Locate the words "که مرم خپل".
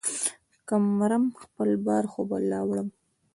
0.67-1.69